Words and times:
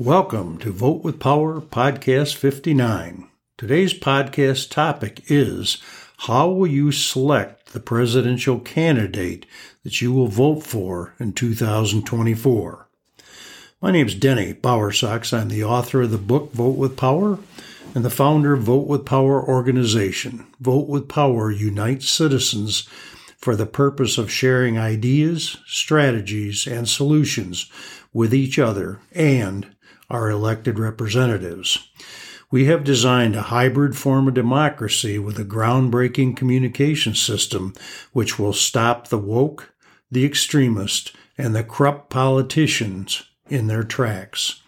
Welcome 0.00 0.58
to 0.58 0.72
Vote 0.72 1.04
with 1.04 1.20
Power 1.20 1.60
Podcast 1.60 2.34
59. 2.34 3.28
Today's 3.56 3.94
podcast 3.94 4.70
topic 4.70 5.22
is 5.30 5.80
How 6.16 6.48
will 6.48 6.66
you 6.66 6.90
select 6.90 7.72
the 7.72 7.78
presidential 7.78 8.58
candidate 8.58 9.46
that 9.84 10.02
you 10.02 10.12
will 10.12 10.26
vote 10.26 10.64
for 10.64 11.14
in 11.20 11.32
2024? 11.32 12.88
My 13.80 13.92
name 13.92 14.08
is 14.08 14.16
Denny 14.16 14.52
Bowersox. 14.52 15.32
I'm 15.32 15.48
the 15.48 15.62
author 15.62 16.02
of 16.02 16.10
the 16.10 16.18
book 16.18 16.52
Vote 16.52 16.76
with 16.76 16.96
Power 16.96 17.38
and 17.94 18.04
the 18.04 18.10
founder 18.10 18.54
of 18.54 18.64
Vote 18.64 18.88
with 18.88 19.06
Power 19.06 19.48
organization. 19.48 20.44
Vote 20.58 20.88
with 20.88 21.08
Power 21.08 21.52
unites 21.52 22.10
citizens 22.10 22.88
for 23.36 23.54
the 23.54 23.64
purpose 23.64 24.18
of 24.18 24.28
sharing 24.28 24.76
ideas, 24.76 25.56
strategies, 25.68 26.66
and 26.66 26.88
solutions 26.88 27.70
with 28.12 28.34
each 28.34 28.58
other 28.58 28.98
and 29.12 29.70
our 30.10 30.30
elected 30.30 30.78
representatives. 30.78 31.88
We 32.50 32.66
have 32.66 32.84
designed 32.84 33.34
a 33.34 33.42
hybrid 33.42 33.96
form 33.96 34.28
of 34.28 34.34
democracy 34.34 35.18
with 35.18 35.38
a 35.38 35.44
groundbreaking 35.44 36.36
communication 36.36 37.14
system 37.14 37.74
which 38.12 38.38
will 38.38 38.52
stop 38.52 39.08
the 39.08 39.18
woke, 39.18 39.74
the 40.10 40.24
extremist, 40.24 41.12
and 41.36 41.54
the 41.54 41.64
corrupt 41.64 42.10
politicians 42.10 43.24
in 43.48 43.66
their 43.66 43.82
tracks. 43.82 44.60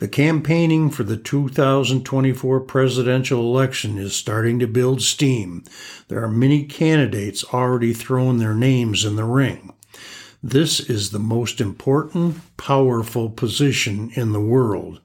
The 0.00 0.08
campaigning 0.08 0.90
for 0.90 1.02
the 1.02 1.16
2024 1.16 2.60
presidential 2.60 3.40
election 3.40 3.98
is 3.98 4.14
starting 4.14 4.60
to 4.60 4.68
build 4.68 5.02
steam. 5.02 5.64
There 6.06 6.22
are 6.22 6.28
many 6.28 6.64
candidates 6.64 7.44
already 7.52 7.92
throwing 7.92 8.38
their 8.38 8.54
names 8.54 9.04
in 9.04 9.16
the 9.16 9.24
ring. 9.24 9.72
This 10.42 10.78
is 10.78 11.10
the 11.10 11.18
most 11.18 11.60
important, 11.60 12.56
powerful 12.56 13.28
position 13.28 14.10
in 14.14 14.32
the 14.32 14.40
world. 14.40 15.00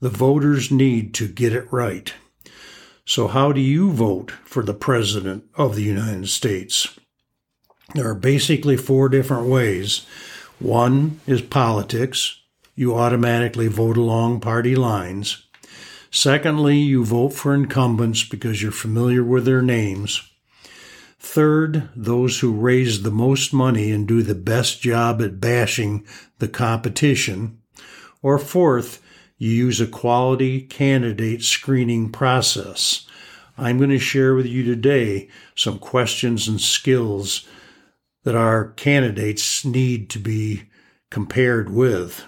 The 0.00 0.10
voters 0.10 0.70
need 0.70 1.14
to 1.14 1.26
get 1.26 1.54
it 1.54 1.72
right. 1.72 2.12
So, 3.06 3.26
how 3.28 3.52
do 3.52 3.62
you 3.62 3.90
vote 3.90 4.32
for 4.44 4.62
the 4.62 4.74
President 4.74 5.44
of 5.54 5.74
the 5.74 5.82
United 5.82 6.28
States? 6.28 6.98
There 7.94 8.08
are 8.08 8.14
basically 8.14 8.76
four 8.76 9.08
different 9.08 9.46
ways. 9.46 10.04
One 10.58 11.20
is 11.26 11.40
politics, 11.40 12.40
you 12.74 12.94
automatically 12.94 13.68
vote 13.68 13.96
along 13.96 14.40
party 14.40 14.76
lines. 14.76 15.46
Secondly, 16.10 16.76
you 16.76 17.04
vote 17.04 17.30
for 17.30 17.54
incumbents 17.54 18.22
because 18.22 18.62
you're 18.62 18.70
familiar 18.70 19.24
with 19.24 19.46
their 19.46 19.62
names. 19.62 20.30
Third, 21.24 21.88
those 21.96 22.40
who 22.40 22.52
raise 22.52 23.02
the 23.02 23.10
most 23.10 23.52
money 23.52 23.90
and 23.90 24.06
do 24.06 24.22
the 24.22 24.34
best 24.34 24.82
job 24.82 25.22
at 25.22 25.40
bashing 25.40 26.06
the 26.38 26.46
competition. 26.46 27.58
Or 28.22 28.38
fourth, 28.38 29.02
you 29.38 29.50
use 29.50 29.80
a 29.80 29.86
quality 29.86 30.60
candidate 30.60 31.42
screening 31.42 32.12
process. 32.12 33.06
I'm 33.56 33.78
going 33.78 33.90
to 33.90 33.98
share 33.98 34.34
with 34.34 34.46
you 34.46 34.64
today 34.64 35.28
some 35.56 35.78
questions 35.78 36.46
and 36.46 36.60
skills 36.60 37.48
that 38.24 38.36
our 38.36 38.68
candidates 38.72 39.64
need 39.64 40.10
to 40.10 40.18
be 40.18 40.64
compared 41.10 41.70
with. 41.70 42.26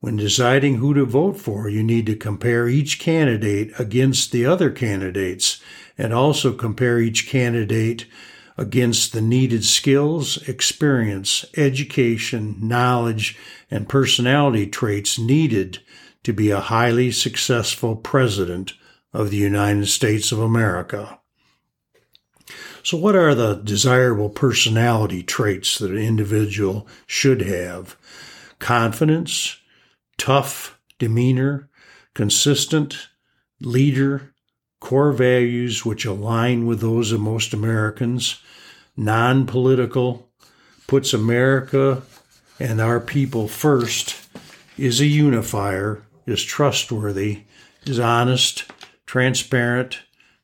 When 0.00 0.16
deciding 0.16 0.76
who 0.76 0.94
to 0.94 1.04
vote 1.04 1.36
for, 1.36 1.68
you 1.68 1.82
need 1.82 2.06
to 2.06 2.16
compare 2.16 2.66
each 2.68 2.98
candidate 2.98 3.70
against 3.78 4.32
the 4.32 4.46
other 4.46 4.70
candidates 4.70 5.60
and 5.98 6.14
also 6.14 6.54
compare 6.54 6.98
each 6.98 7.28
candidate 7.28 8.06
against 8.56 9.12
the 9.12 9.20
needed 9.20 9.62
skills, 9.62 10.38
experience, 10.48 11.44
education, 11.54 12.56
knowledge, 12.60 13.38
and 13.70 13.90
personality 13.90 14.66
traits 14.66 15.18
needed 15.18 15.80
to 16.22 16.32
be 16.32 16.50
a 16.50 16.60
highly 16.60 17.10
successful 17.10 17.94
president 17.94 18.72
of 19.12 19.30
the 19.30 19.36
United 19.36 19.86
States 19.86 20.32
of 20.32 20.38
America. 20.38 21.18
So, 22.82 22.96
what 22.96 23.16
are 23.16 23.34
the 23.34 23.56
desirable 23.56 24.30
personality 24.30 25.22
traits 25.22 25.78
that 25.78 25.90
an 25.90 25.98
individual 25.98 26.86
should 27.06 27.42
have? 27.42 27.96
Confidence, 28.58 29.58
tough 30.20 30.78
demeanor, 30.98 31.70
consistent 32.12 33.08
leader, 33.62 34.34
core 34.78 35.12
values 35.12 35.86
which 35.86 36.04
align 36.04 36.66
with 36.66 36.80
those 36.80 37.10
of 37.10 37.18
most 37.18 37.54
Americans, 37.54 38.38
non 38.98 39.46
political, 39.46 40.28
puts 40.86 41.14
America 41.14 42.02
and 42.58 42.82
our 42.82 43.00
people 43.00 43.48
first, 43.48 44.28
is 44.76 45.00
a 45.00 45.06
unifier, 45.06 46.02
is 46.26 46.44
trustworthy, 46.44 47.44
is 47.86 47.98
honest, 47.98 48.70
transparent, 49.06 50.00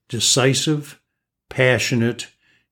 decisive, 0.08 0.98
passionate, 1.50 2.28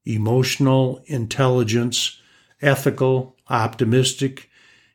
emotional, 0.06 1.02
intelligence, 1.04 2.18
ethical, 2.62 3.36
optimistic, 3.50 4.48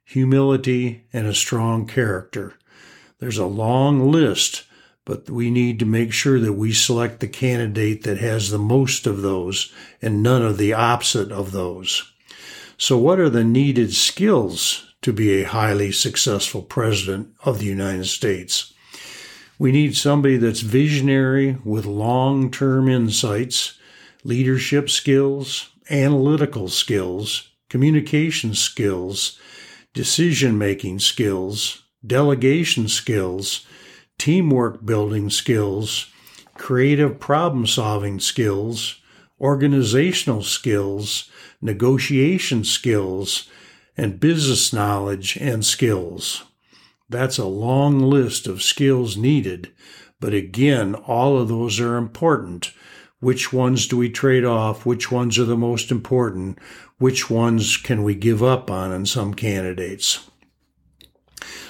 humility, 0.09 1.03
and 1.14 1.28
a 1.28 1.34
strong 1.36 1.86
character. 1.86 2.56
There's 3.20 3.38
a 3.38 3.46
long 3.46 4.12
list, 4.12 4.64
but 5.06 5.30
we 5.30 5.52
need 5.52 5.78
to 5.80 5.86
make 5.86 6.12
sure 6.12 6.40
that 6.40 6.53
we 6.53 6.74
select 6.74 7.20
the 7.20 7.28
candidate 7.28 8.03
that 8.03 8.18
has 8.18 8.50
the 8.50 8.58
most 8.58 9.06
of 9.06 9.22
those 9.22 9.72
and 10.02 10.24
none 10.24 10.42
of 10.42 10.58
the 10.58 10.74
opposite 10.74 11.31
of 11.31 11.52
those. 11.52 12.12
So, 12.75 12.97
what 12.97 13.20
are 13.20 13.30
the 13.30 13.44
needed 13.44 13.94
skills 13.94 14.92
to 15.03 15.14
be 15.14 15.42
a 15.44 15.47
highly 15.47 15.92
successful 15.92 16.64
president 16.64 17.30
of 17.46 17.59
the 17.59 17.68
United 17.68 18.08
States? 18.08 18.74
We 19.59 19.72
need 19.72 19.96
somebody 19.96 20.38
that's 20.38 20.62
visionary 20.62 21.58
with 21.64 21.86
long 21.86 22.50
term 22.50 22.90
insights, 22.90 23.78
leadership 24.24 24.90
skills, 24.90 25.70
analytical 25.91 26.68
skills, 26.68 27.50
communication 27.70 28.56
skills, 28.56 29.38
decision 29.94 30.58
making 30.58 31.00
skills, 31.00 31.84
delegation 32.06 32.88
skills, 32.88 33.66
teamwork 34.18 34.86
building 34.86 35.30
skills, 35.30 36.12
creative 36.56 37.20
problem 37.20 37.66
solving 37.66 38.20
skills, 38.20 39.02
organizational 39.40 40.44
skills, 40.44 41.30
negotiation 41.62 42.64
skills, 42.64 43.50
and 43.98 44.20
business 44.20 44.72
knowledge 44.72 45.38
and 45.38 45.66
skills. 45.66 46.44
That's 47.10 47.38
a 47.38 47.46
long 47.46 48.00
list 48.00 48.48
of 48.48 48.62
skills 48.62 49.18
needed, 49.18 49.72
but 50.20 50.34
again, 50.34 50.96
all 50.96 51.38
of 51.38 51.48
those 51.48 51.80
are 51.80 51.98
important. 51.98 52.72
Which 53.20 53.52
ones 53.52 53.88
do 53.88 53.98
we 53.98 54.10
trade 54.10 54.46
off? 54.46 54.86
Which 54.86 55.12
ones 55.12 55.38
are 55.40 55.46
the 55.46 55.58
most 55.58 55.92
important? 55.92 56.60
Which 57.00 57.30
ones 57.30 57.78
can 57.78 58.04
we 58.04 58.14
give 58.14 58.44
up 58.44 58.70
on 58.70 58.92
in 58.92 59.06
some 59.06 59.34
candidates? 59.34 60.30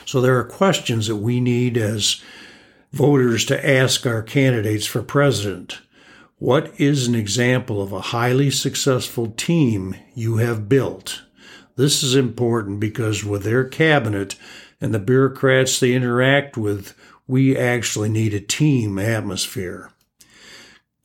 So 0.05 0.19
there 0.19 0.37
are 0.39 0.43
questions 0.43 1.07
that 1.07 1.17
we 1.17 1.39
need 1.39 1.77
as 1.77 2.21
voters 2.91 3.45
to 3.45 3.69
ask 3.69 4.07
our 4.07 4.23
candidates 4.23 4.87
for 4.87 5.03
president. 5.03 5.81
What 6.39 6.73
is 6.79 7.07
an 7.07 7.13
example 7.13 7.81
of 7.81 7.93
a 7.93 8.01
highly 8.01 8.49
successful 8.49 9.27
team 9.31 9.95
you 10.15 10.37
have 10.37 10.67
built? 10.67 11.21
This 11.75 12.01
is 12.01 12.15
important 12.15 12.79
because 12.79 13.23
with 13.23 13.43
their 13.43 13.63
cabinet 13.63 14.35
and 14.81 14.93
the 14.93 14.99
bureaucrats 14.99 15.79
they 15.79 15.93
interact 15.93 16.57
with, 16.57 16.95
we 17.27 17.55
actually 17.55 18.09
need 18.09 18.33
a 18.33 18.41
team 18.41 18.97
atmosphere. 18.97 19.91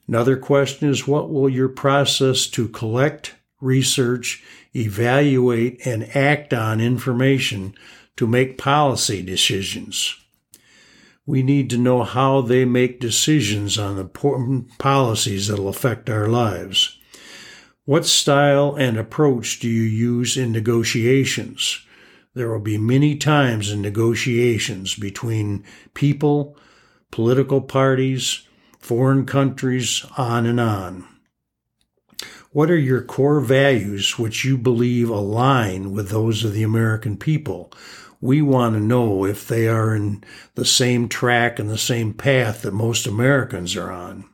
Another 0.09 0.37
question 0.37 0.89
is 0.89 1.07
what 1.07 1.31
will 1.31 1.49
your 1.49 1.69
process 1.69 2.47
to 2.49 2.69
collect, 2.69 3.35
research, 3.65 4.43
evaluate, 4.75 5.85
and 5.87 6.15
act 6.17 6.53
on 6.53 6.81
information 6.81 7.75
to 8.17 8.27
make 8.27 8.59
policy 8.59 9.23
decisions? 9.23 10.17
We 11.27 11.43
need 11.43 11.71
to 11.71 11.79
know 11.79 12.03
how 12.03 12.43
they 12.43 12.65
make 12.65 13.01
decisions 13.01 13.79
on 13.79 13.99
important 13.99 14.79
policies 14.79 15.49
that 15.49 15.59
will 15.59 15.69
affect 15.69 16.11
our 16.11 16.29
lives. 16.29 16.99
What 17.87 18.07
style 18.07 18.77
and 18.77 18.97
approach 18.99 19.61
do 19.61 19.69
you 19.69 19.83
use 19.83 20.37
in 20.37 20.53
negotiations? 20.53 21.85
There 22.35 22.51
will 22.51 22.61
be 22.61 22.79
many 22.79 23.17
times 23.17 23.71
in 23.71 23.81
negotiations 23.81 24.95
between 24.95 25.65
people, 25.95 26.59
political 27.11 27.61
parties, 27.61 28.47
foreign 28.79 29.25
countries, 29.25 30.05
on 30.19 30.45
and 30.45 30.61
on. 30.61 31.07
What 32.55 32.71
are 32.71 32.79
your 32.79 33.03
core 33.03 33.41
values 33.41 34.17
which 34.17 34.45
you 34.45 34.57
believe 34.57 35.11
align 35.11 35.91
with 35.91 36.11
those 36.11 36.45
of 36.45 36.53
the 36.53 36.63
American 36.63 37.17
people? 37.17 37.73
We 38.21 38.43
want 38.43 38.77
to 38.77 38.81
know 38.81 39.25
if 39.25 39.49
they 39.49 39.67
are 39.67 39.93
in 39.93 40.23
the 40.55 40.65
same 40.65 41.09
track 41.09 41.59
and 41.59 41.69
the 41.69 41.77
same 41.77 42.15
path 42.15 42.63
that 42.63 42.73
most 42.73 43.09
Americans 43.09 43.75
are 43.75 43.91
on. 43.91 44.27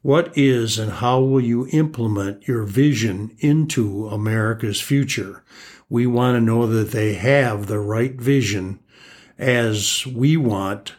What 0.00 0.30
is 0.38 0.78
and 0.78 0.92
how 0.92 1.20
will 1.20 1.40
you 1.40 1.66
implement 1.72 2.46
your 2.46 2.62
vision 2.62 3.34
into 3.40 4.06
America's 4.06 4.80
future? 4.80 5.42
We 5.88 6.06
want 6.06 6.36
to 6.36 6.40
know 6.40 6.68
that 6.68 6.92
they 6.92 7.14
have 7.14 7.66
the 7.66 7.80
right 7.80 8.14
vision 8.14 8.78
as 9.36 10.06
we 10.06 10.36
want 10.36 10.94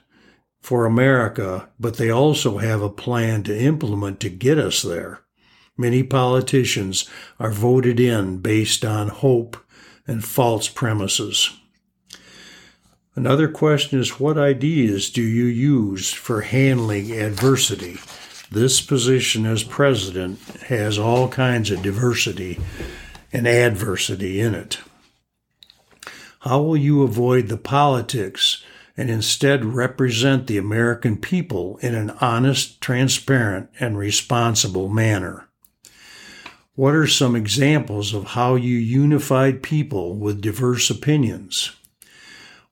for 0.59 0.85
America, 0.85 1.69
but 1.79 1.95
they 1.95 2.09
also 2.09 2.57
have 2.57 2.81
a 2.81 2.89
plan 2.89 3.43
to 3.43 3.57
implement 3.57 4.19
to 4.19 4.29
get 4.29 4.57
us 4.57 4.81
there. 4.81 5.21
Many 5.79 6.03
politicians 6.03 7.09
are 7.39 7.53
voted 7.53 8.01
in 8.01 8.39
based 8.39 8.83
on 8.83 9.07
hope 9.07 9.55
and 10.05 10.21
false 10.21 10.67
premises. 10.67 11.51
Another 13.15 13.47
question 13.47 13.97
is 13.97 14.19
what 14.19 14.37
ideas 14.37 15.09
do 15.09 15.21
you 15.21 15.45
use 15.45 16.11
for 16.11 16.41
handling 16.41 17.13
adversity? 17.13 17.97
This 18.51 18.81
position 18.81 19.45
as 19.45 19.63
president 19.63 20.41
has 20.67 20.99
all 20.99 21.29
kinds 21.29 21.71
of 21.71 21.81
diversity 21.81 22.59
and 23.31 23.47
adversity 23.47 24.41
in 24.41 24.55
it. 24.55 24.79
How 26.41 26.61
will 26.61 26.75
you 26.75 27.03
avoid 27.03 27.47
the 27.47 27.55
politics 27.55 28.61
and 28.97 29.09
instead 29.09 29.63
represent 29.63 30.47
the 30.47 30.57
American 30.57 31.15
people 31.15 31.77
in 31.77 31.95
an 31.95 32.09
honest, 32.19 32.81
transparent, 32.81 33.69
and 33.79 33.97
responsible 33.97 34.89
manner? 34.89 35.45
What 36.79 36.95
are 36.95 37.07
some 37.07 37.35
examples 37.35 38.13
of 38.13 38.27
how 38.27 38.55
you 38.55 38.77
unified 38.77 39.61
people 39.61 40.15
with 40.15 40.39
diverse 40.39 40.89
opinions? 40.89 41.75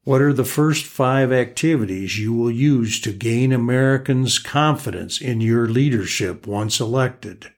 What 0.06 0.22
are 0.22 0.32
the 0.32 0.46
first 0.46 0.86
five 0.86 1.34
activities 1.34 2.18
you 2.18 2.32
will 2.34 2.50
use 2.50 3.02
to 3.02 3.12
gain 3.12 3.52
Americans' 3.52 4.40
confidence 4.40 5.20
in 5.20 5.42
your 5.42 5.68
leadership 5.68 6.48
once 6.48 6.80
elected? 6.80 7.52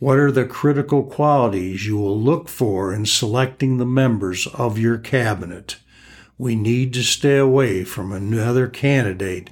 What 0.00 0.18
are 0.18 0.32
the 0.32 0.46
critical 0.46 1.04
qualities 1.04 1.86
you 1.86 1.96
will 1.96 2.20
look 2.20 2.48
for 2.48 2.92
in 2.92 3.06
selecting 3.06 3.76
the 3.76 3.86
members 3.86 4.48
of 4.48 4.78
your 4.78 4.98
cabinet? 4.98 5.76
We 6.38 6.56
need 6.56 6.92
to 6.94 7.04
stay 7.04 7.36
away 7.36 7.84
from 7.84 8.10
another 8.10 8.66
candidate 8.66 9.48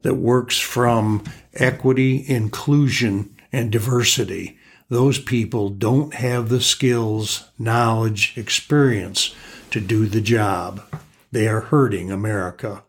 that 0.00 0.14
works 0.14 0.58
from 0.58 1.24
equity, 1.52 2.24
inclusion, 2.26 3.36
and 3.52 3.70
diversity. 3.70 4.56
Those 4.90 5.20
people 5.20 5.68
don't 5.68 6.14
have 6.14 6.48
the 6.48 6.60
skills, 6.60 7.44
knowledge, 7.56 8.34
experience 8.36 9.32
to 9.70 9.80
do 9.80 10.06
the 10.06 10.20
job. 10.20 10.82
They 11.30 11.46
are 11.46 11.60
hurting 11.60 12.10
America. 12.10 12.82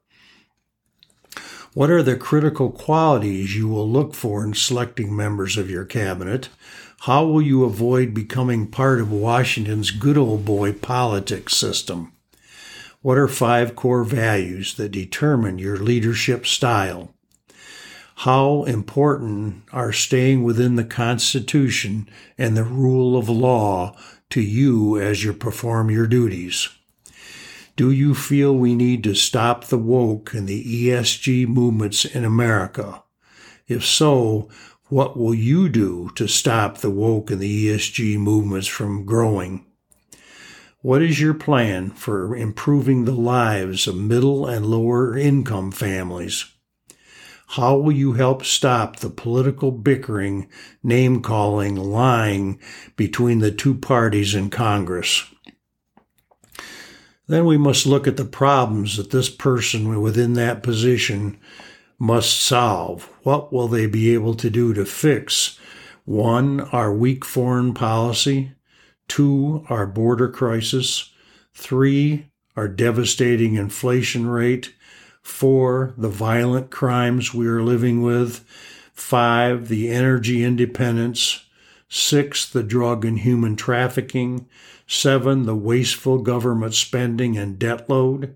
What 1.76 1.92
are 1.92 2.02
the 2.02 2.18
critical 2.18 2.72
qualities 2.72 3.56
you 3.56 3.68
will 3.68 3.88
look 3.88 4.16
for 4.16 4.44
in 4.44 4.56
selecting 4.56 5.16
members 5.16 5.58
of 5.58 5.70
your 5.70 5.86
cabinet? 5.86 6.50
How 7.02 7.24
will 7.24 7.42
you 7.42 7.64
avoid 7.66 8.16
becoming 8.16 8.66
part 8.66 9.00
of 9.00 9.12
Washington's 9.12 9.92
good 9.92 10.18
old 10.18 10.44
boy 10.44 10.74
politics 10.74 11.56
system? 11.56 12.14
What 13.04 13.20
are 13.20 13.28
five 13.28 13.76
core 13.76 14.04
values 14.04 14.74
that 14.74 14.90
determine 14.90 15.60
your 15.60 15.78
leadership 15.78 16.48
style? 16.48 17.14
How 18.16 18.64
important 18.64 19.64
are 19.72 19.92
staying 19.92 20.44
within 20.44 20.76
the 20.76 20.84
Constitution 20.84 22.08
and 22.38 22.56
the 22.56 22.64
rule 22.64 23.18
of 23.18 23.30
law 23.30 23.98
to 24.30 24.42
you 24.42 25.00
as 25.00 25.24
you 25.24 25.34
perform 25.34 25.90
your 25.90 26.08
duties? 26.08 26.70
Do 27.76 27.90
you 27.90 28.14
feel 28.14 28.56
we 28.56 28.76
need 28.76 29.04
to 29.06 29.16
stop 29.16 29.66
the 29.66 29.78
woke 29.78 30.34
and 30.34 30.48
the 30.48 30.88
ESG 30.88 31.48
movements 31.48 32.06
in 32.06 32.24
America? 32.26 33.02
If 33.68 33.86
so, 33.86 34.50
what 34.90 35.18
will 35.18 35.34
you 35.34 35.70
do 35.70 36.12
to 36.16 36.28
stop 36.28 36.80
the 36.80 36.92
woke 36.92 37.32
and 37.32 37.40
the 37.40 37.68
ESG 37.68 38.18
movements 38.18 38.68
from 38.68 39.06
growing? 39.06 39.66
What 40.82 41.02
is 41.02 41.22
your 41.22 41.34
plan 41.34 41.92
for 41.92 42.36
improving 42.36 43.06
the 43.06 43.14
lives 43.14 43.88
of 43.88 43.96
middle 43.96 44.46
and 44.46 44.66
lower 44.66 45.16
income 45.18 45.72
families? 45.72 46.46
How 47.56 47.76
will 47.76 47.92
you 47.92 48.14
help 48.14 48.46
stop 48.46 48.96
the 48.96 49.10
political 49.10 49.72
bickering, 49.72 50.48
name 50.82 51.22
calling, 51.22 51.76
lying 51.76 52.62
between 52.96 53.40
the 53.40 53.52
two 53.52 53.76
parties 53.76 54.34
in 54.34 54.50
Congress? 54.50 55.26
Then 57.28 57.46
we 57.46 57.58
must 57.58 57.86
look 57.86 58.08
at 58.08 58.16
the 58.16 58.24
problems 58.24 58.96
that 58.96 59.12
this 59.12 59.30
person 59.30 60.02
within 60.02 60.32
that 60.36 60.64
position 60.64 61.38
must 62.00 62.40
solve. 62.40 63.10
What 63.24 63.52
will 63.52 63.68
they 63.68 63.86
be 63.86 64.14
able 64.14 64.36
to 64.36 64.50
do 64.50 64.74
to 64.74 64.86
fix? 64.86 65.60
One, 66.06 66.62
our 66.62 66.94
weak 66.94 67.26
foreign 67.26 67.74
policy. 67.74 68.54
Two, 69.10 69.66
our 69.68 69.86
border 69.86 70.30
crisis. 70.30 71.12
Three, 71.54 72.28
our 72.56 72.70
devastating 72.70 73.56
inflation 73.56 74.28
rate. 74.28 74.74
Four, 75.22 75.94
the 75.98 76.10
violent 76.10 76.72
crimes 76.72 77.34
we 77.34 77.48
are 77.48 77.64
living 77.64 78.02
with. 78.02 78.46
Five, 78.94 79.68
the 79.68 79.90
energy 79.90 80.44
independence. 80.44 81.46
Six, 81.90 82.50
the 82.50 82.64
drug 82.64 83.06
and 83.06 83.20
human 83.20 83.56
trafficking. 83.56 84.48
Seven, 84.88 85.44
the 85.44 85.56
wasteful 85.56 86.20
government 86.20 86.74
spending 86.74 87.38
and 87.38 87.58
debt 87.58 87.90
load. 87.90 88.36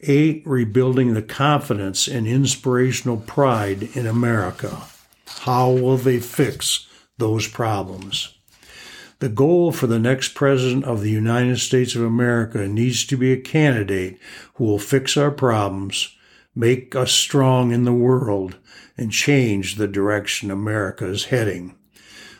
Eight, 0.00 0.42
rebuilding 0.44 1.14
the 1.14 1.22
confidence 1.22 2.08
and 2.08 2.26
inspirational 2.26 3.18
pride 3.18 3.84
in 3.94 4.06
America. 4.06 4.82
How 5.26 5.70
will 5.70 5.96
they 5.96 6.18
fix 6.18 6.88
those 7.18 7.46
problems? 7.46 8.36
The 9.22 9.28
goal 9.28 9.70
for 9.70 9.86
the 9.86 10.00
next 10.00 10.34
President 10.34 10.84
of 10.84 11.00
the 11.00 11.12
United 11.12 11.60
States 11.60 11.94
of 11.94 12.02
America 12.02 12.66
needs 12.66 13.04
to 13.04 13.16
be 13.16 13.30
a 13.30 13.40
candidate 13.40 14.18
who 14.54 14.64
will 14.64 14.80
fix 14.80 15.16
our 15.16 15.30
problems, 15.30 16.16
make 16.56 16.96
us 16.96 17.12
strong 17.12 17.70
in 17.70 17.84
the 17.84 17.92
world, 17.92 18.56
and 18.98 19.12
change 19.12 19.76
the 19.76 19.86
direction 19.86 20.50
America 20.50 21.06
is 21.06 21.26
heading. 21.26 21.76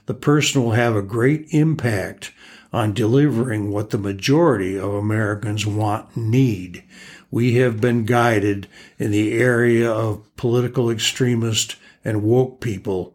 The 0.07 0.15
person 0.15 0.65
will 0.65 0.73
have 0.73 0.97
a 0.97 1.03
great 1.03 1.47
impact 1.51 2.33
on 2.73 2.95
delivering 2.95 3.71
what 3.71 3.91
the 3.91 3.97
majority 3.99 4.77
of 4.77 4.93
Americans 4.93 5.65
want 5.65 6.17
and 6.17 6.33
need. 6.33 6.83
We 7.31 7.55
have 7.59 7.81
been 7.81 8.07
guided 8.07 8.67
in 8.99 9.13
the 9.13 9.35
area 9.35 9.89
of 9.89 10.35
political 10.35 10.91
extremist 10.91 11.77
and 12.05 12.25
woke 12.25 12.61
people 12.61 13.15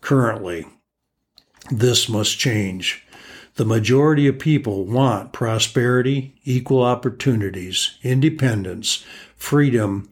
currently. 0.00 0.66
This 1.70 2.08
must 2.08 2.38
change. 2.38 3.04
The 3.56 3.64
majority 3.64 4.28
of 4.28 4.38
people 4.38 4.84
want 4.84 5.32
prosperity, 5.32 6.34
equal 6.44 6.82
opportunities, 6.82 7.98
independence, 8.02 9.04
freedom, 9.36 10.10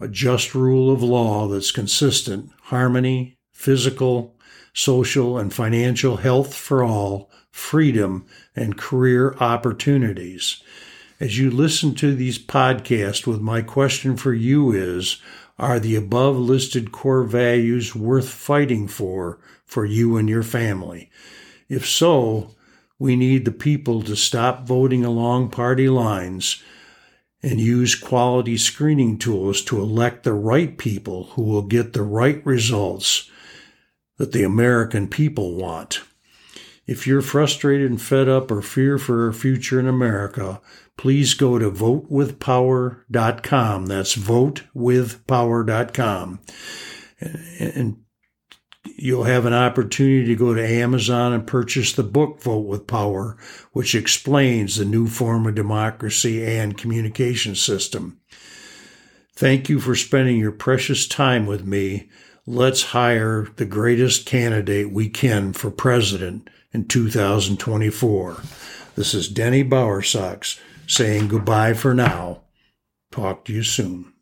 a 0.00 0.08
just 0.08 0.54
rule 0.54 0.92
of 0.92 1.02
law 1.02 1.48
that's 1.48 1.70
consistent, 1.70 2.50
harmony, 2.64 3.36
physical, 3.52 4.36
social 4.72 5.38
and 5.38 5.52
financial 5.52 6.18
health 6.18 6.54
for 6.54 6.84
all, 6.84 7.30
freedom, 7.50 8.26
and 8.54 8.78
career 8.78 9.34
opportunities. 9.40 10.62
As 11.20 11.38
you 11.38 11.50
listen 11.50 11.94
to 11.96 12.14
these 12.14 12.38
podcasts, 12.38 13.26
with 13.26 13.40
my 13.40 13.60
question 13.60 14.16
for 14.16 14.32
you 14.32 14.70
is 14.70 15.20
Are 15.58 15.80
the 15.80 15.96
above 15.96 16.36
listed 16.36 16.92
core 16.92 17.24
values 17.24 17.94
worth 17.94 18.28
fighting 18.28 18.86
for 18.86 19.40
for 19.64 19.84
you 19.84 20.16
and 20.16 20.28
your 20.28 20.44
family? 20.44 21.10
If 21.68 21.84
so, 21.86 22.54
we 22.98 23.16
need 23.16 23.44
the 23.44 23.52
people 23.52 24.02
to 24.02 24.14
stop 24.14 24.66
voting 24.66 25.04
along 25.04 25.50
party 25.50 25.88
lines 25.88 26.62
and 27.42 27.60
use 27.60 27.94
quality 27.94 28.56
screening 28.56 29.18
tools 29.18 29.62
to 29.62 29.80
elect 29.80 30.24
the 30.24 30.32
right 30.32 30.78
people 30.78 31.24
who 31.34 31.42
will 31.42 31.62
get 31.62 31.92
the 31.92 32.02
right 32.02 32.44
results 32.46 33.30
that 34.16 34.32
the 34.32 34.44
American 34.44 35.08
people 35.08 35.54
want. 35.54 36.02
If 36.88 37.06
you're 37.06 37.20
frustrated 37.20 37.88
and 37.90 38.00
fed 38.00 38.30
up 38.30 38.50
or 38.50 38.62
fear 38.62 38.96
for 38.96 39.28
a 39.28 39.34
future 39.34 39.78
in 39.78 39.86
America, 39.86 40.62
please 40.96 41.34
go 41.34 41.58
to 41.58 41.70
votewithpower.com. 41.70 43.86
That's 43.86 44.16
votewithpower.com. 44.16 46.40
And 47.60 47.98
you'll 48.96 49.24
have 49.24 49.44
an 49.44 49.52
opportunity 49.52 50.24
to 50.28 50.34
go 50.34 50.54
to 50.54 50.66
Amazon 50.66 51.34
and 51.34 51.46
purchase 51.46 51.92
the 51.92 52.02
book 52.02 52.42
Vote 52.42 52.66
with 52.66 52.86
Power, 52.86 53.36
which 53.72 53.94
explains 53.94 54.76
the 54.76 54.86
new 54.86 55.08
form 55.08 55.46
of 55.46 55.54
democracy 55.54 56.46
and 56.46 56.78
communication 56.78 57.54
system. 57.54 58.18
Thank 59.36 59.68
you 59.68 59.78
for 59.78 59.94
spending 59.94 60.38
your 60.38 60.52
precious 60.52 61.06
time 61.06 61.44
with 61.44 61.66
me 61.66 62.08
let's 62.48 62.82
hire 62.82 63.46
the 63.56 63.66
greatest 63.66 64.24
candidate 64.24 64.90
we 64.90 65.06
can 65.06 65.52
for 65.52 65.70
president 65.70 66.48
in 66.78 66.86
2024. 66.86 68.42
This 68.94 69.12
is 69.12 69.28
Denny 69.28 69.64
Bowersox 69.64 70.60
saying 70.86 71.26
goodbye 71.26 71.74
for 71.74 71.92
now. 71.92 72.42
Talk 73.10 73.44
to 73.46 73.52
you 73.52 73.64
soon. 73.64 74.12